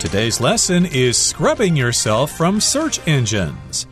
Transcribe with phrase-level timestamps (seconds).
[0.00, 3.86] Today's lesson is scrubbing yourself from search engines.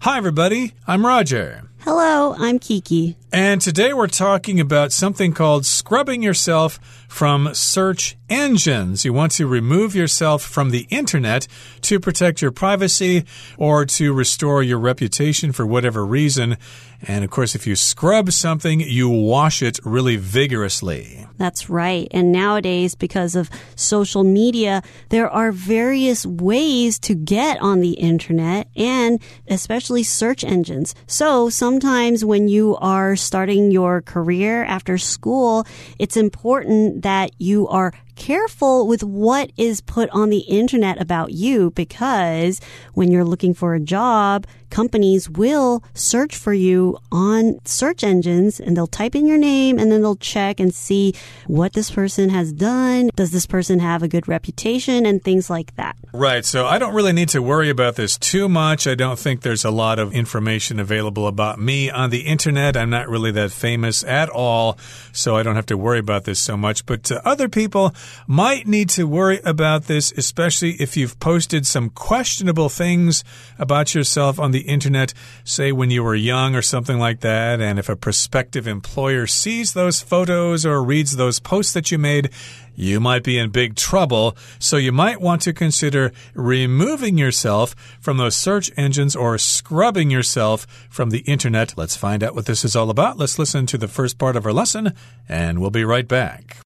[0.00, 0.74] Hi, everybody.
[0.88, 1.70] I'm Roger.
[1.82, 3.16] Hello, I'm Kiki.
[3.32, 9.04] And today we're talking about something called scrubbing yourself from search engines.
[9.04, 11.46] You want to remove yourself from the internet
[11.82, 13.24] to protect your privacy
[13.56, 16.58] or to restore your reputation for whatever reason.
[17.02, 21.26] And of course, if you scrub something, you wash it really vigorously.
[21.38, 22.06] That's right.
[22.10, 28.68] And nowadays, because of social media, there are various ways to get on the internet
[28.76, 30.94] and especially search engines.
[31.06, 35.66] So sometimes when you are starting your career after school,
[35.98, 41.70] it's important that you are careful with what is put on the internet about you
[41.70, 42.60] because
[42.92, 48.76] when you're looking for a job, companies will search for you on search engines and
[48.76, 51.14] they'll type in your name and then they'll check and see
[51.46, 53.10] what this person has done.
[53.14, 55.96] Does this person have a good reputation and things like that?
[56.12, 56.44] Right.
[56.44, 58.86] So I don't really need to worry about this too much.
[58.86, 62.76] I don't think there's a lot of information available about me on the internet.
[62.76, 64.78] I'm not really that famous at all,
[65.12, 66.86] so I don't have to worry about this so much.
[66.86, 67.94] But uh, other people,
[68.26, 73.24] might need to worry about this, especially if you've posted some questionable things
[73.58, 75.12] about yourself on the internet,
[75.44, 77.60] say when you were young or something like that.
[77.60, 82.30] And if a prospective employer sees those photos or reads those posts that you made,
[82.74, 84.36] you might be in big trouble.
[84.58, 90.66] So you might want to consider removing yourself from those search engines or scrubbing yourself
[90.88, 91.76] from the internet.
[91.76, 93.18] Let's find out what this is all about.
[93.18, 94.94] Let's listen to the first part of our lesson,
[95.28, 96.56] and we'll be right back.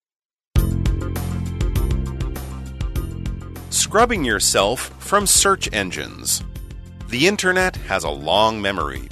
[3.71, 6.43] Scrubbing yourself from search engines.
[7.15, 9.07] The internet has a long memory.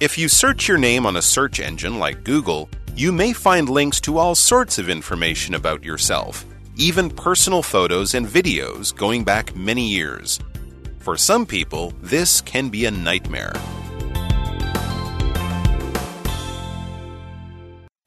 [0.00, 4.00] If you search your name on a search engine like Google, you may find links
[4.00, 9.86] to all sorts of information about yourself, even personal photos and videos going back many
[9.86, 10.40] years.
[10.98, 13.52] For some people, this can be a nightmare.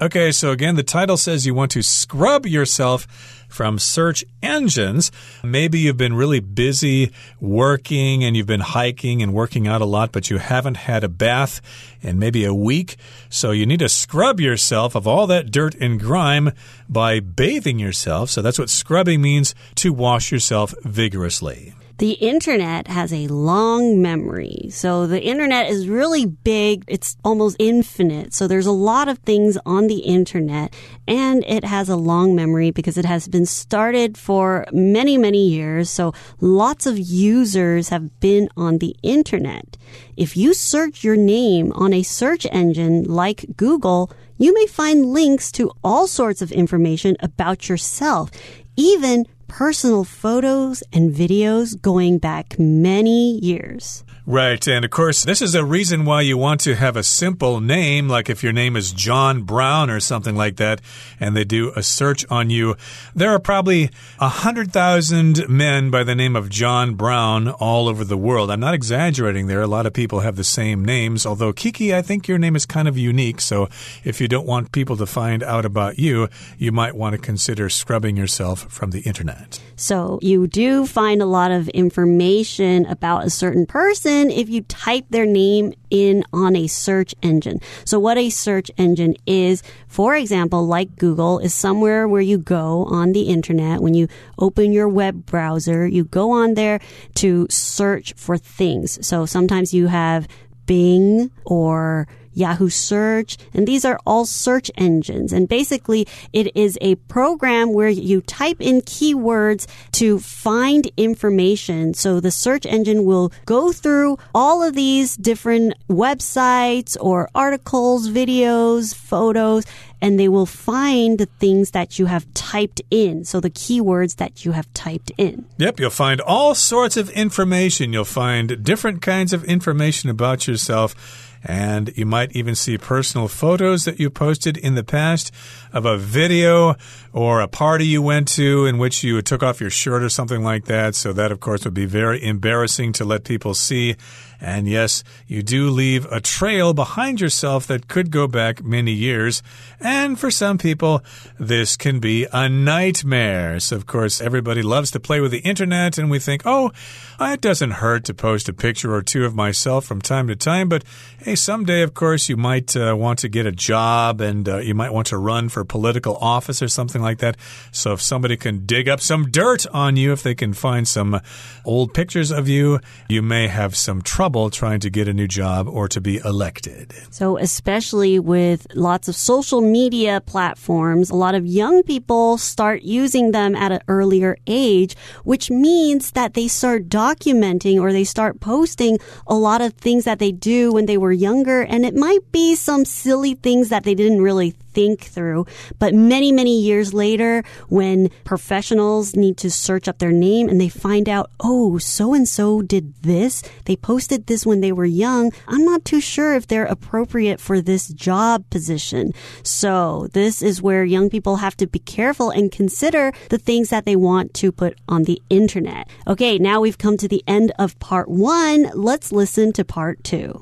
[0.02, 3.08] Okay, so again, the title says you want to scrub yourself
[3.50, 5.12] from search engines.
[5.44, 7.12] Maybe you've been really busy
[7.42, 11.10] working and you've been hiking and working out a lot, but you haven't had a
[11.10, 11.60] bath
[12.02, 12.96] in maybe a week.
[13.30, 16.52] So you need to scrub yourself of all that dirt and grime
[16.88, 18.30] by bathing yourself.
[18.30, 21.74] So that's what scrubbing means to wash yourself vigorously.
[22.00, 24.70] The internet has a long memory.
[24.72, 26.86] So the internet is really big.
[26.88, 28.34] It's almost infinite.
[28.34, 30.74] So there's a lot of things on the internet
[31.10, 35.90] and it has a long memory because it has been started for many, many years.
[35.90, 39.76] So lots of users have been on the internet.
[40.16, 45.52] If you search your name on a search engine like Google, you may find links
[45.52, 48.32] to all sorts of information about yourself,
[48.78, 54.06] even personal photos and videos going back many years.
[54.30, 54.68] Right.
[54.68, 58.08] And of course, this is a reason why you want to have a simple name,
[58.08, 60.82] like if your name is John Brown or something like that,
[61.20, 62.76] and they do a search on you.
[63.16, 63.90] There are probably
[64.20, 68.52] a hundred thousand men by the name of John Brown all over the world.
[68.52, 69.62] I'm not exaggerating there.
[69.62, 72.68] A lot of people have the same names, although Kiki, I think your name is
[72.68, 73.42] kind of unique.
[73.42, 73.68] So
[74.04, 76.30] if you don't want people to find out about you,
[76.60, 79.39] you might want to consider scrubbing yourself from the internet.
[79.76, 85.06] So you do find a lot of information about a certain person if you type
[85.10, 87.62] their name in on a search engine.
[87.86, 92.86] So what a search engine is, for example, like Google, is somewhere where you go
[92.86, 93.82] on the internet.
[93.82, 96.82] When you open your web browser, you go on there
[97.16, 99.06] to search for things.
[99.06, 100.28] So sometimes you have
[100.66, 102.08] Bing or
[102.40, 105.34] Yahoo Search, and these are all search engines.
[105.34, 111.94] And basically, it is a program where you type in keywords to find information.
[111.94, 118.96] So the search engine will go through all of these different websites or articles, videos,
[118.96, 119.66] photos,
[120.02, 123.26] and they will find the things that you have typed in.
[123.26, 125.46] So the keywords that you have typed in.
[125.58, 127.92] Yep, you'll find all sorts of information.
[127.92, 133.86] You'll find different kinds of information about yourself and you might even see personal photos
[133.86, 135.32] that you posted in the past
[135.72, 136.76] of a video
[137.14, 140.44] or a party you went to in which you took off your shirt or something
[140.44, 140.96] like that.
[140.96, 143.96] So, that, of course, would be very embarrassing to let people see.
[144.42, 149.44] And yes, you do leave a trail behind yourself that could go back many years.
[149.82, 151.04] And for some people,
[151.38, 153.60] this can be a nightmare.
[153.60, 156.72] So, of course, everybody loves to play with the internet, and we think, oh,
[157.20, 160.70] it doesn't hurt to post a picture or two of myself from time to time.
[160.70, 160.84] But
[161.30, 164.74] hey, someday, of course, you might uh, want to get a job and uh, you
[164.74, 167.38] might want to run for political office or something like that.
[167.72, 171.22] So, if somebody can dig up some dirt on you, if they can find some
[171.66, 172.80] old pictures of you,
[173.10, 176.96] you may have some trouble trying to get a new job or to be elected.
[177.12, 183.34] So, especially with lots of social media platforms, a lot of young people start using
[183.34, 184.96] them at an earlier age,
[185.26, 188.98] which means that they start documenting or they start posting
[189.28, 191.62] a lot of things that they do when they were younger.
[191.62, 195.46] And it might be some silly things that they didn't really think through.
[195.78, 200.70] But many, many years later, when professionals need to search up their name and they
[200.70, 205.32] find out, oh, so and so did this, they posted this when they were young,
[205.48, 209.14] I'm not too sure if they're appropriate for this job position.
[209.44, 213.86] So this is where young people have to be careful and consider the things that
[213.86, 215.90] they want to put on the internet.
[216.08, 218.70] Okay, now we've come to the end of part one.
[218.74, 220.42] Let's listen to part two.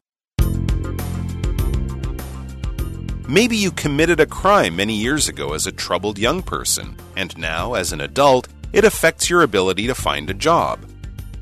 [3.30, 7.74] Maybe you committed a crime many years ago as a troubled young person, and now,
[7.74, 10.80] as an adult, it affects your ability to find a job.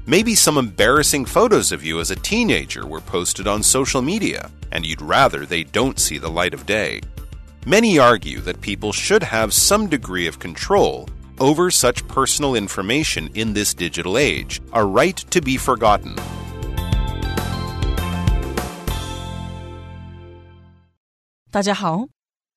[0.07, 4.83] Maybe some embarrassing photos of you as a teenager were posted on social media, and
[4.83, 7.01] you'd rather they don't see the light of day.
[7.67, 11.07] Many argue that people should have some degree of control
[11.39, 16.15] over such personal information in this digital age, a right to be forgotten.
[21.55, 22.06] 大家好，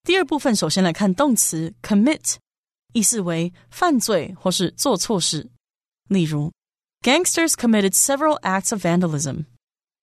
[0.04, 2.36] 第二部分首先来看动词 commit，
[2.94, 5.50] 意思为犯罪或是做错事。
[6.10, 6.52] 例如，
[7.02, 9.46] Gangsters committed several acts of vandalism，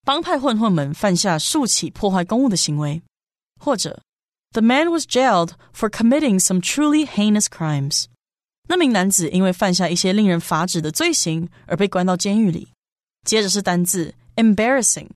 [0.03, 3.01] 帮派混混们犯下数起破坏公物的行为。
[3.61, 4.03] 或者，
[4.51, 8.07] The man was jailed for committing some truly heinous crimes。
[8.69, 12.73] 那名男子因为犯下一些令人发指的罪行而被关到监狱里。
[13.25, 15.11] 接着是单字 embarrassing，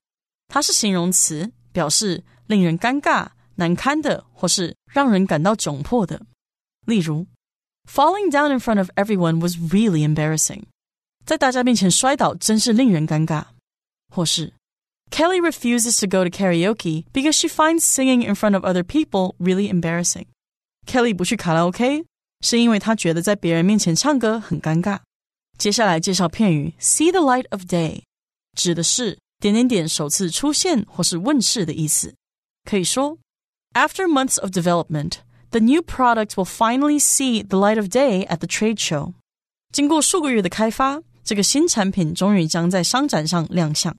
[0.47, 3.31] 它是形容词，表示令人尴尬。
[3.59, 6.21] 难堪的，或是让人感到窘迫的。
[6.85, 7.27] 例如，
[7.89, 10.63] Falling down in front of everyone was really embarrassing。
[11.25, 13.45] 在大家面前摔倒真是令人尴尬。
[14.11, 14.53] 或是，
[15.11, 19.69] Kelly refuses to go to karaoke because she finds singing in front of other people really
[19.69, 22.05] embarrassing。Kelly 不去卡拉 OK
[22.41, 24.99] 是因为她觉得在别人面前唱歌很尴尬。
[25.57, 28.03] 接下来介绍片语 “see the light of day”，
[28.57, 32.13] 指的是点点点首次出现或是问世的意思。
[32.63, 33.17] 可以说
[33.73, 35.17] after months of development,
[35.51, 39.13] the new product will finally see the light of day at the trade show.
[39.71, 43.95] 经过数个月的开发，这个新产品终于将在商展上亮相。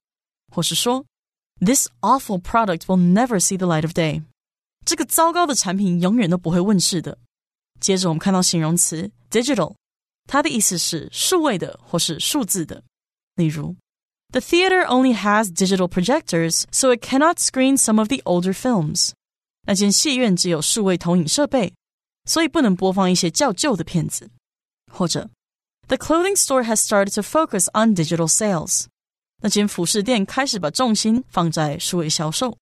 [0.50, 1.04] 或是说，
[1.60, 4.22] This awful product will never see the light of day.
[4.84, 7.19] 这个糟糕的产品永远都不会问世的。
[7.81, 9.75] 接着我们看到形容词 digital，
[10.26, 12.82] 它的意思是数位的或是数字的。
[13.34, 13.76] 例如，
[14.31, 19.12] The theater only has digital projectors, so it cannot screen some of the older films.
[19.63, 21.73] 那间戏院只有数位投影设备，
[22.25, 24.29] 所以不能播放一些较旧的片子。
[24.91, 25.29] 或者
[25.87, 28.85] ，The clothing store has started to focus on digital sales。
[29.43, 32.57] 那间服饰店开始把重心放在数位销售。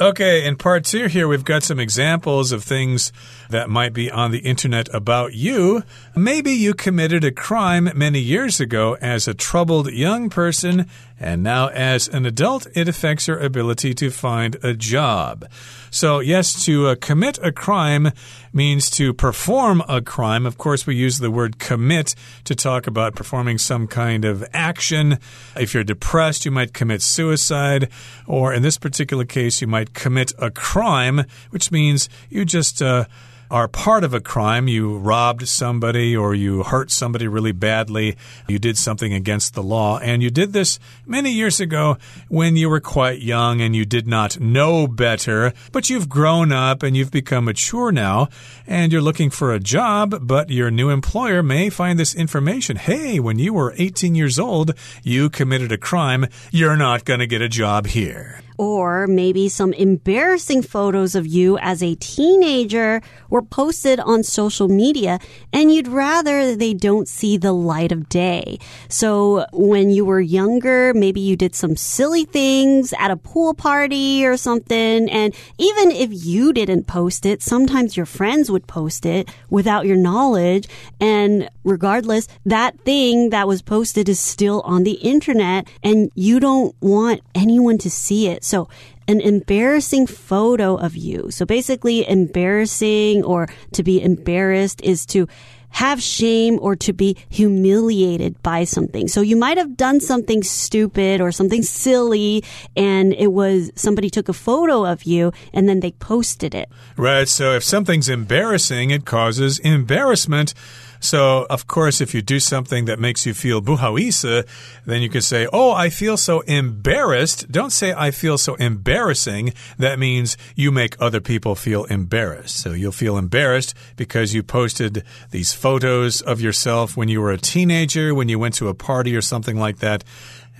[0.00, 3.12] Okay, in part two here, we've got some examples of things
[3.50, 5.82] that might be on the internet about you.
[6.16, 10.88] Maybe you committed a crime many years ago as a troubled young person,
[11.20, 15.44] and now as an adult, it affects your ability to find a job.
[15.90, 18.12] So, yes, to uh, commit a crime
[18.54, 20.46] means to perform a crime.
[20.46, 25.18] Of course, we use the word commit to talk about performing some kind of action.
[25.56, 27.90] If you're depressed, you might commit suicide,
[28.26, 33.04] or in this particular case, you might commit a crime, which means you just uh,
[33.50, 34.68] are part of a crime.
[34.68, 38.16] You robbed somebody or you hurt somebody really badly.
[38.48, 39.98] You did something against the law.
[39.98, 41.96] And you did this many years ago
[42.28, 45.52] when you were quite young and you did not know better.
[45.72, 48.28] But you've grown up and you've become mature now
[48.66, 52.76] and you're looking for a job, but your new employer may find this information.
[52.76, 56.26] Hey, when you were 18 years old, you committed a crime.
[56.52, 58.42] You're not going to get a job here.
[58.60, 63.00] Or maybe some embarrassing photos of you as a teenager
[63.30, 65.18] were posted on social media
[65.50, 68.58] and you'd rather they don't see the light of day.
[68.90, 74.26] So when you were younger, maybe you did some silly things at a pool party
[74.26, 75.10] or something.
[75.10, 79.96] And even if you didn't post it, sometimes your friends would post it without your
[79.96, 80.68] knowledge.
[81.00, 86.74] And regardless, that thing that was posted is still on the internet and you don't
[86.80, 88.44] want anyone to see it.
[88.44, 88.68] So
[89.08, 91.30] an embarrassing photo of you.
[91.30, 95.26] So basically embarrassing or to be embarrassed is to
[95.70, 99.08] have shame or to be humiliated by something.
[99.08, 102.44] So you might have done something stupid or something silly
[102.76, 106.68] and it was somebody took a photo of you and then they posted it.
[106.96, 107.28] Right.
[107.28, 110.54] So if something's embarrassing, it causes embarrassment.
[111.00, 114.46] So, of course, if you do something that makes you feel buhawisa,
[114.84, 117.50] then you could say, Oh, I feel so embarrassed.
[117.50, 119.54] Don't say, I feel so embarrassing.
[119.78, 122.58] That means you make other people feel embarrassed.
[122.58, 127.38] So you'll feel embarrassed because you posted these photos of yourself when you were a
[127.38, 130.04] teenager, when you went to a party or something like that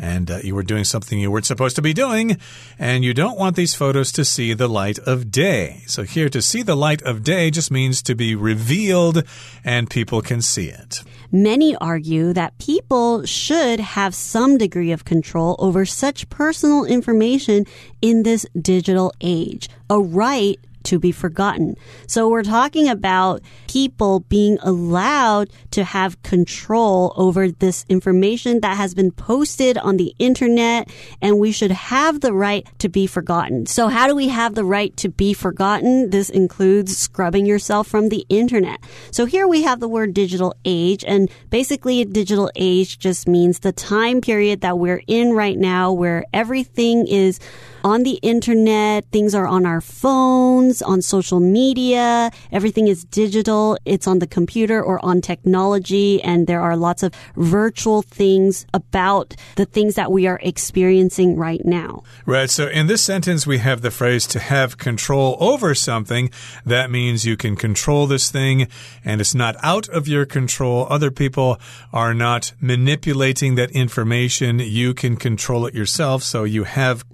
[0.00, 2.38] and uh, you were doing something you weren't supposed to be doing,
[2.78, 5.82] and you don't want these photos to see the light of day.
[5.86, 9.22] So, here to see the light of day just means to be revealed
[9.62, 11.04] and people can see it.
[11.30, 17.66] Many argue that people should have some degree of control over such personal information
[18.00, 19.68] in this digital age.
[19.90, 21.76] A right to be forgotten.
[22.06, 28.94] So we're talking about people being allowed to have control over this information that has
[28.94, 33.66] been posted on the internet and we should have the right to be forgotten.
[33.66, 36.10] So how do we have the right to be forgotten?
[36.10, 38.80] This includes scrubbing yourself from the internet.
[39.10, 43.60] So here we have the word digital age and basically a digital age just means
[43.60, 47.38] the time period that we're in right now where everything is
[47.84, 54.06] on the internet, things are on our phones, on social media, everything is digital, it's
[54.06, 59.64] on the computer or on technology, and there are lots of virtual things about the
[59.64, 62.02] things that we are experiencing right now.
[62.26, 62.50] Right.
[62.50, 66.30] So in this sentence, we have the phrase to have control over something.
[66.64, 68.68] That means you can control this thing
[69.04, 70.86] and it's not out of your control.
[70.90, 71.58] Other people
[71.92, 74.58] are not manipulating that information.
[74.58, 76.22] You can control it yourself.
[76.22, 77.08] So you have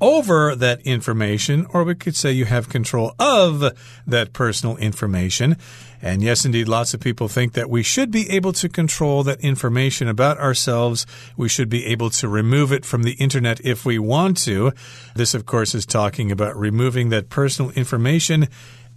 [0.00, 5.56] over that information, or we could say you have control of that personal information.
[6.00, 9.40] And yes, indeed, lots of people think that we should be able to control that
[9.40, 11.06] information about ourselves.
[11.36, 14.72] We should be able to remove it from the internet if we want to.
[15.14, 18.48] This, of course, is talking about removing that personal information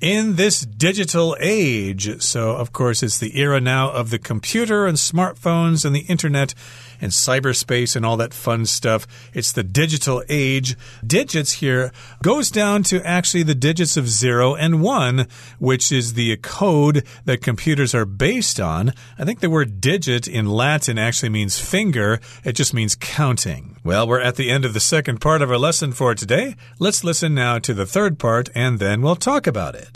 [0.03, 2.21] in this digital age.
[2.21, 6.53] So, of course, it's the era now of the computer and smartphones and the internet
[6.99, 9.05] and cyberspace and all that fun stuff.
[9.33, 10.75] It's the digital age.
[11.05, 11.91] Digits here
[12.21, 15.27] goes down to actually the digits of zero and one,
[15.59, 18.93] which is the code that computers are based on.
[19.17, 23.77] I think the word digit in Latin actually means finger, it just means counting.
[23.83, 26.55] Well, we're at the end of the second part of our lesson for today.
[26.79, 29.92] Let's listen now to the third part and then we'll talk about it.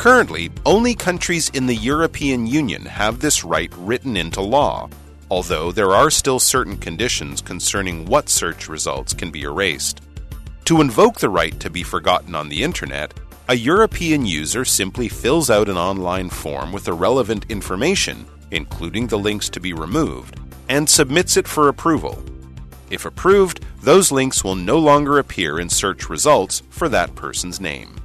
[0.00, 4.88] Currently, only countries in the European Union have this right written into law,
[5.30, 10.00] although there are still certain conditions concerning what search results can be erased.
[10.64, 13.12] To invoke the right to be forgotten on the internet,
[13.50, 19.18] a European user simply fills out an online form with the relevant information, including the
[19.18, 20.40] links to be removed,
[20.70, 22.24] and submits it for approval.
[22.88, 27.99] If approved, those links will no longer appear in search results for that person's name.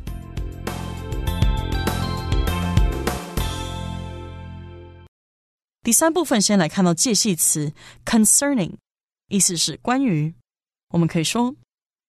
[5.85, 7.73] 第三部分先来看到介系词
[8.05, 8.75] concerning，
[9.29, 10.35] 意思是关于。
[10.93, 11.55] 我们可以说，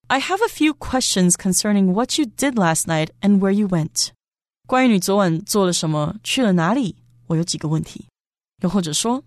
[0.07, 4.09] I have a few questions concerning what you did last night and where you went。
[4.67, 6.97] 关于你昨晚做了什么，去了哪里，
[7.27, 8.07] 我有几个问题。
[8.61, 9.23] 又或者说，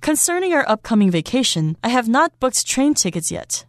[0.00, 3.62] Concerning our upcoming vacation, I have not booked train tickets yet。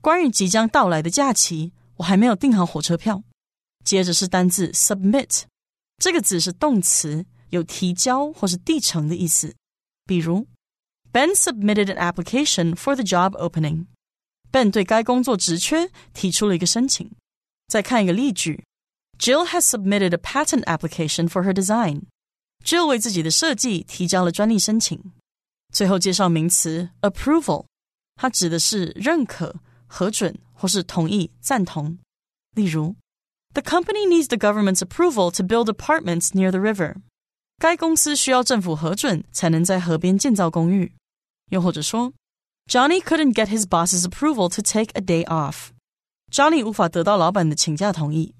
[0.00, 3.22] 关于即将到来的假期，我还没有订好火车票。
[3.84, 5.42] 接着是单字 submit，
[5.98, 9.54] 这个字是动词，有提交或是递呈的意思。
[10.06, 10.46] 比如，
[11.12, 17.10] Ben submitted an application for the job opening。Ben 对该工作职缺提出了一个申请。
[17.68, 18.64] 再看一个例句：
[19.18, 25.12] Jill has submitted a patent application for her design。Jill 为自己的设计提交了专利申请。
[25.72, 27.66] 最后介绍名词 approval，
[28.16, 29.56] 它指的是认可、
[29.86, 31.98] 核准或是同意、赞同。
[32.56, 32.96] 例如，
[33.52, 36.96] The company needs the government's approval to build apartments near the river。
[37.62, 40.92] 该公司需要政府核准才能在河边建造公寓。
[41.50, 42.12] 又或者说
[42.68, 45.68] Johnny couldn't get his boss's approval to take a day off.
[46.30, 48.34] Johnny 无法得到老板的请假同意。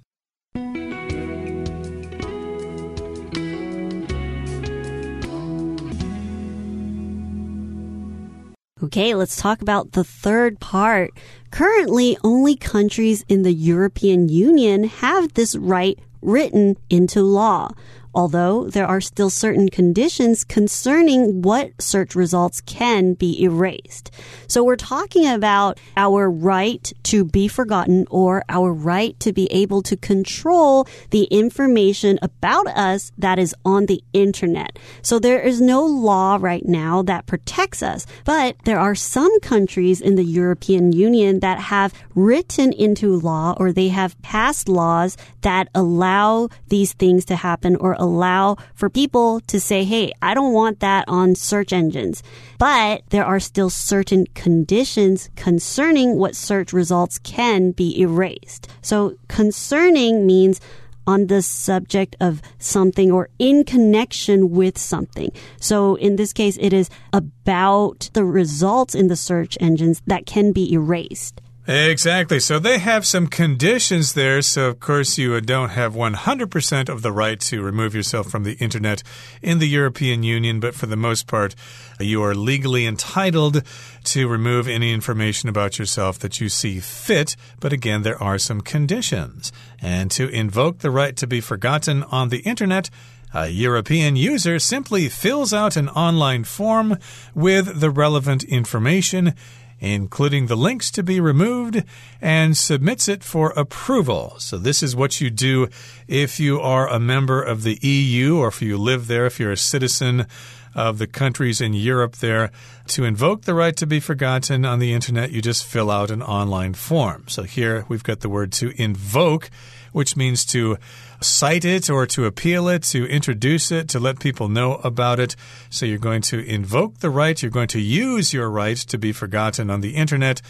[8.80, 11.10] Okay, let's talk about the third part.
[11.53, 17.69] Currently, only countries in the European Union have this right written into law
[18.15, 24.11] although there are still certain conditions concerning what search results can be erased.
[24.47, 29.81] So we're talking about our right to be forgotten or our right to be able
[29.83, 34.77] to control the information about us that is on the internet.
[35.01, 40.01] So there is no law right now that protects us, but there are some countries
[40.01, 45.67] in the European Union that have written into law or they have passed laws that
[45.75, 50.79] allow these things to happen or allow for people to say, hey, I don't want
[50.79, 52.23] that on search engines.
[52.57, 58.69] But there are still certain conditions concerning what search results can be erased.
[58.81, 60.61] So concerning means
[61.05, 65.31] on the subject of something or in connection with something.
[65.59, 70.51] So in this case, it is about the results in the search engines that can
[70.51, 71.41] be erased.
[71.65, 72.41] Exactly.
[72.41, 74.41] So they have some conditions there.
[74.41, 78.55] So, of course, you don't have 100% of the right to remove yourself from the
[78.55, 79.01] internet
[79.41, 81.55] in the European Union, but for the most part,
[82.01, 83.63] you are legally entitled
[84.03, 87.37] to remove any information about yourself that you see fit.
[87.61, 89.53] But again, there are some conditions.
[89.81, 92.89] And to invoke the right to be forgotten on the internet,
[93.33, 96.97] a European user simply fills out an online form
[97.33, 99.33] with the relevant information
[99.83, 101.83] including the links to be removed,
[102.21, 104.35] and submits it for approval.
[104.39, 105.67] So, this is what you do
[106.07, 109.51] if you are a member of the EU or if you live there, if you're
[109.51, 110.25] a citizen
[110.73, 112.49] of the countries in Europe there.
[112.87, 116.23] To invoke the right to be forgotten on the internet, you just fill out an
[116.23, 117.25] online form.
[117.27, 119.49] So, here we've got the word to invoke,
[119.93, 120.77] which means to
[121.21, 125.35] cite it or to appeal it, to introduce it, to let people know about it.
[125.69, 129.13] So you're going to invoke the right, you're going to use your right to be
[129.13, 130.41] forgotten on the internet.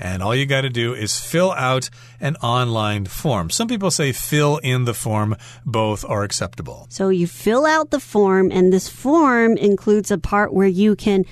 [0.00, 1.90] And all you got to do is fill out
[2.20, 3.50] an online form.
[3.50, 5.34] Some people say fill in the form.
[5.66, 6.86] Both are acceptable.
[6.88, 11.24] So you fill out the form, and this form includes a part where you can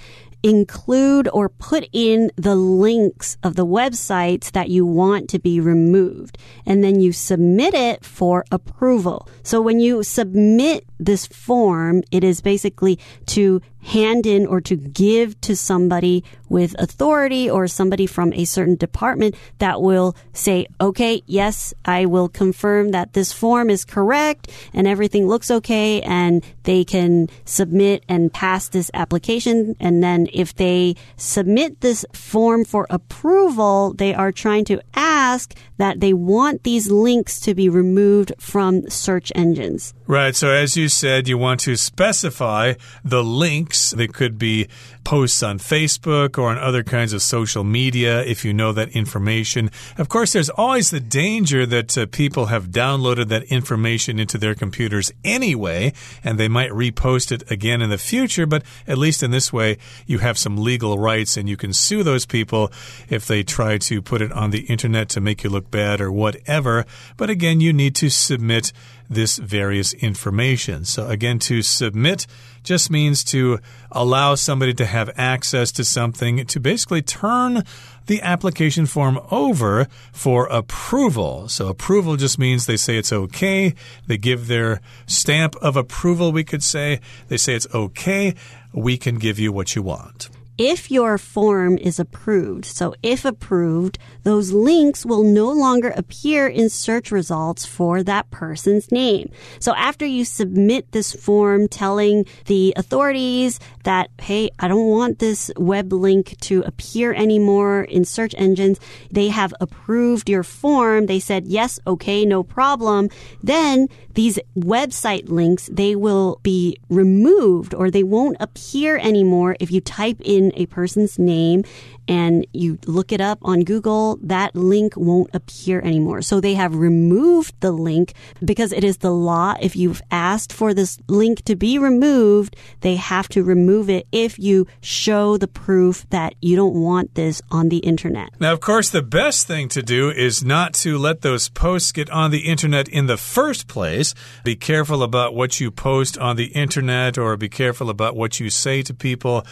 [0.47, 6.39] include or put in the links of the websites that you want to be removed.
[6.65, 9.29] And then you submit it for approval.
[9.43, 15.41] So when you submit this form, it is basically to hand in or to give
[15.41, 21.73] to somebody with authority or somebody from a certain department that will say, okay, yes,
[21.85, 27.29] I will confirm that this form is correct and everything looks okay and they can
[27.45, 29.77] submit and pass this application.
[29.79, 36.01] And then if they submit this form for approval, they are trying to ask that
[36.01, 39.95] they want these links to be removed from search engines.
[40.07, 40.37] Right.
[40.37, 43.91] So as you said, you want to specify the links.
[43.91, 44.69] They could be
[45.07, 49.71] posts on Facebook or on other kinds of social media if you know that information.
[49.99, 54.57] Of course, there's always the danger that uh, people have downloaded that information into their
[54.57, 55.93] computers anyway,
[56.25, 59.79] and they might repost it again in the future, but at least in this way,
[60.07, 62.73] you have some legal rights and you can sue those people
[63.09, 66.11] if they try to put it on the internet to make you look bad or
[66.11, 66.85] whatever.
[67.17, 68.73] But again, you need to submit
[69.09, 70.85] this various information.
[70.85, 72.27] So again, to submit
[72.63, 73.61] just means to
[73.93, 77.63] allow somebody to have access to something to basically turn
[78.07, 81.49] the application form over for approval.
[81.49, 83.75] So approval just means they say it's okay.
[84.07, 87.01] They give their stamp of approval, we could say.
[87.29, 88.35] They say it's okay.
[88.73, 93.99] We can give you what you want if your form is approved, so if approved,
[94.23, 99.31] those links will no longer appear in search results for that person's name.
[99.61, 105.51] So after you submit this form telling the authorities that, hey, I don't want this
[105.57, 108.79] web link to appear anymore in search engines,
[109.11, 111.07] they have approved your form.
[111.07, 113.09] They said, yes, okay, no problem.
[113.43, 119.81] Then these website links, they will be removed or they won't appear anymore if you
[119.81, 121.63] type in a person's name
[122.09, 126.23] and you look it up on Google, that link won't appear anymore.
[126.23, 128.15] So they have removed the link
[128.45, 129.55] because it is the law.
[129.61, 134.39] If you've asked for this link to be removed, they have to remove it if
[134.39, 138.31] you show the proof that you don't want this on the internet.
[138.41, 142.11] Now, of course, the best thing to do is not to let those posts get
[142.11, 144.15] on the internet in the first place.
[144.45, 148.51] Be careful about what you post on the internet or be careful about what you
[148.51, 149.45] say to people.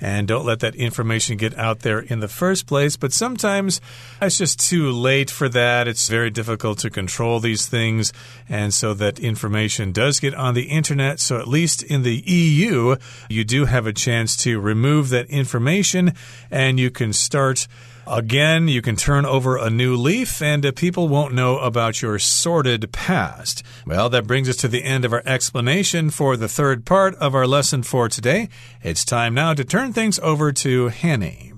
[0.00, 2.96] And don't let that information get out there in the first place.
[2.96, 3.80] But sometimes
[4.20, 5.88] it's just too late for that.
[5.88, 8.12] It's very difficult to control these things,
[8.48, 11.20] and so that information does get on the internet.
[11.20, 12.96] So at least in the EU,
[13.28, 16.14] you do have a chance to remove that information
[16.50, 17.66] and you can start
[18.10, 22.18] Again, you can turn over a new leaf and uh, people won't know about your
[22.18, 23.62] sordid past.
[23.86, 27.34] Well, that brings us to the end of our explanation for the third part of
[27.34, 28.48] our lesson for today.
[28.82, 31.52] It's time now to turn things over to Hanny.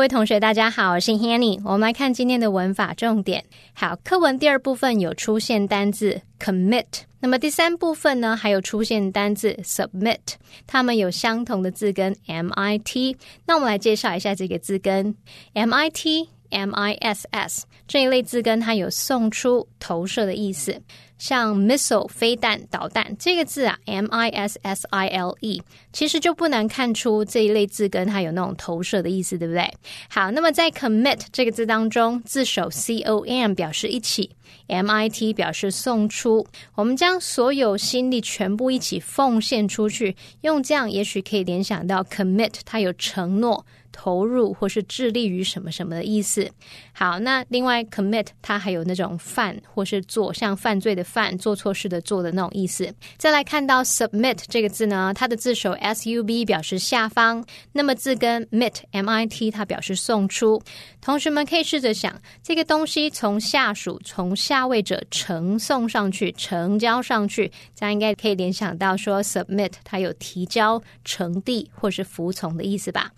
[0.00, 1.60] 各位同学，大家好，我是 Hanny。
[1.62, 3.44] 我们来看今天的文法重点。
[3.74, 6.86] 好，课文第二部分有出现单字 commit，
[7.20, 10.20] 那么第三部分呢，还有出现单字 submit，
[10.66, 13.14] 它们有相同的字根 mit。
[13.46, 15.14] 那我们来介绍一下这个字根
[15.52, 16.28] mit。
[16.50, 20.80] Miss 这一类字根，它有送出、投射的意思。
[21.18, 29.70] 像 missile 飞弹、导弹这个字啊，m i s s i l e，其实就不难看出这一类字根它有那种投射的意思，对不对？
[30.08, 34.30] 好，那么在 commit 这个字当中，字首 c o m 表示一起
[34.68, 36.46] ，m i t 表示送出。
[36.74, 43.66] 我们将所有心力全部一起奉献出去，用这样也许可以联想到 commit，它有承诺。
[43.92, 46.50] 投入或是致力于什么什么的意思。
[46.92, 52.92] 好，那另外 commit 它还有那种犯或是做，像犯罪的犯，做错事的做的那种意思。
[53.16, 60.60] 再来看到 submit 这个字呢，它的字首 s u b 表示下方，那么字根 mit m i t 它表示送出。
[61.00, 73.10] 同学们可以试着想，这个东西从下属从下位者呈送上去，呈交上去，这样应该可以联想到说 submit 它有提交、呈递或是服从的意思吧。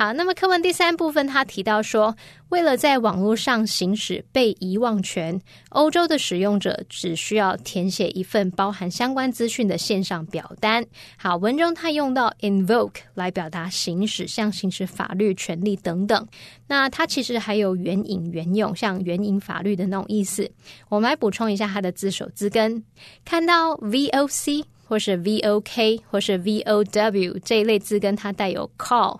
[0.00, 2.16] 好，那么课文第三部分，他提到说，
[2.48, 10.82] 为了在网络上行使被遗忘权，欧洲的使用者只需要填写一份包含相关资讯的线上表单。
[11.18, 16.26] 好，文中他用到 invoke 来表达行使，像行使法律权利等等。
[16.66, 20.50] 那它其实还有援引、援用，像援引法律的那种意思。
[20.88, 22.82] 我们来补充一下它的字首字根，
[23.22, 29.18] 看到 voc 或是 vok 或是 vow 这一类字根，它带有 call。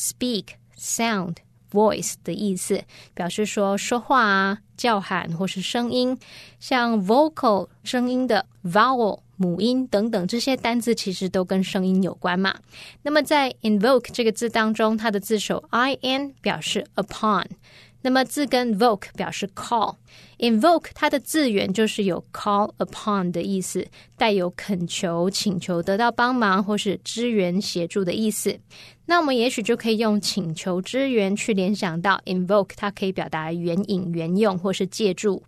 [0.00, 1.36] Speak, sound,
[1.70, 2.82] voice 的意思，
[3.12, 6.18] 表示说说话啊、叫喊或是声音。
[6.58, 12.58] 像 vocal 声音的 vowel 母音等等这些单字，其实都跟声音有关嘛。
[13.02, 17.44] 那么在 invoke 这个字当中，它的字首 i n 表示 upon。
[18.02, 23.86] 那么字根 voke 表示 call，invoke 它的字源就是有 call upon 的意思，
[24.16, 28.58] 带有恳求、请求得到帮忙或是支援协助的意思。
[29.10, 35.42] 那我们也许就可以用请求支援去联想到 invoke，它可以表达援引、援用或是借助。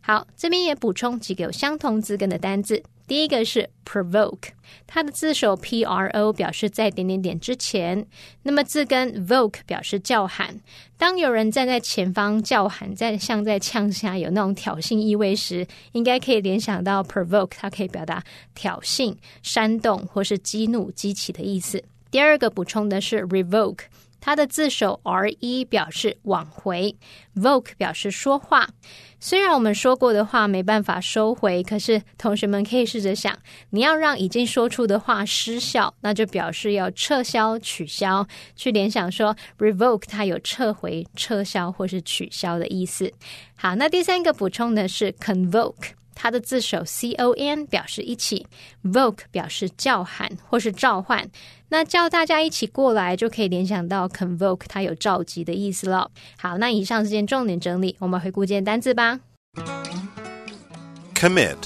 [0.00, 2.82] 好，这边也补充几个有相同字根的单字。
[3.06, 4.48] 第一个是 provoke，
[4.86, 8.06] 它的字首 p r o 表示在点点点之前，
[8.44, 10.58] 那么字根 voke 表示叫喊。
[10.96, 21.84] 当有人站在前方叫喊，在像在呛下有那种挑衅意味时，应该可以联想到 provoke，它可以表达挑衅、煽动或是激怒、激起的意思。
[22.12, 23.86] 第二个补充的是 revoke。
[24.24, 26.94] 它的字首 r e 表示往回
[27.34, 28.68] ，voke 表示说话。
[29.18, 33.36] 虽然我们说过的话没办法收回，可是同学们可以试着想，
[33.70, 38.24] 你要让已经说出的话失效，那就表示要撤销、取消。
[38.54, 43.12] 去联想说 revoke 它有撤回、撤销或是取消的意思。
[43.56, 45.94] 好，那第三个补充的是 convoke。
[46.21, 48.47] 它的字首 c o n 表示一起，
[48.83, 51.29] voke 表示叫喊或是召唤。
[51.69, 56.09] 那叫大家一起过来，就可以联想到 convoke，它有召集的意思了。
[56.37, 59.19] 好，那以上是件重点整理，我们回顾件单字吧。
[61.13, 61.57] Commit.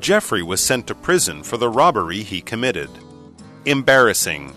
[0.00, 2.88] Jeffrey was sent to prison for the robbery he committed.
[3.64, 4.52] Embarrassing.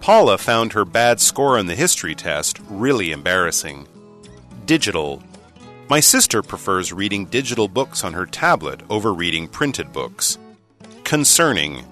[0.00, 3.86] Paula found her bad score on the history test really embarrassing.
[4.66, 5.20] Digital.
[5.91, 10.37] My sister prefers reading digital books on her tablet over reading printed books.
[11.03, 11.83] Concerning.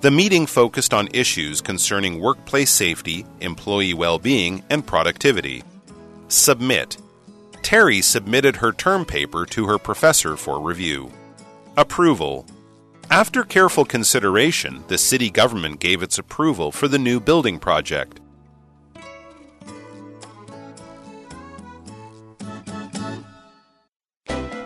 [0.00, 5.64] The meeting focused on issues concerning workplace safety, employee well being, and productivity.
[6.28, 6.98] Submit.
[7.62, 11.10] Terry submitted her term paper to her professor for review.
[11.76, 12.46] Approval.
[13.10, 18.20] After careful consideration, the city government gave its approval for the new building project.